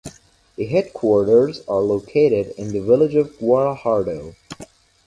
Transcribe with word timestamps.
The 0.55 0.65
headquarters 0.65 1.61
are 1.67 1.79
located 1.81 2.55
in 2.57 2.69
the 2.73 2.79
village 2.81 3.13
of 3.13 3.37
Gaura 3.37 3.77
Hardo. 3.77 4.33